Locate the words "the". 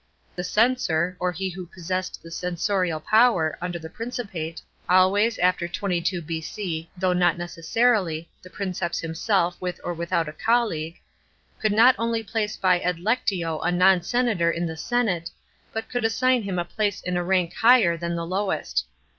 0.35-0.43, 2.23-2.31, 3.77-3.87, 8.41-8.49, 14.65-14.75, 18.15-18.25